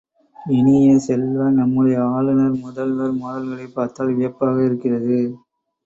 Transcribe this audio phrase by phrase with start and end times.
[0.53, 5.19] இனிய செல்வ, நம்முடைய ஆளுநர் முதல்வர் மோதல்களைப் பார்த்தால் வியப்பாக இருக்கிறது.